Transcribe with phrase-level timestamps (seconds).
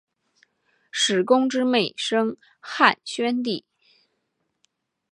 [0.89, 3.63] 史恭之妹生汉宣帝。